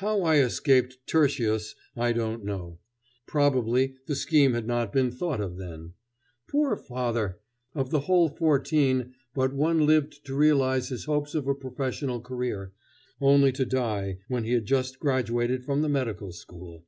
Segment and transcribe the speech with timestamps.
[0.00, 2.78] How I escaped Tertius I don't know.
[3.26, 5.92] Probably the scheme had not been thought of then.
[6.48, 7.40] Poor father!
[7.74, 12.72] Of the whole fourteen but one lived to realize his hopes of a professional career,
[13.20, 16.86] only to die when he had just graduated from the medical school.